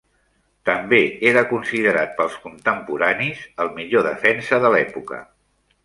També 0.69 1.01
era 1.31 1.43
considerat 1.51 2.17
pels 2.21 2.39
contemporanis 2.47 3.45
el 3.65 3.71
millor 3.79 4.09
defensa 4.13 4.63
de 4.65 4.77
l'època. 4.79 5.23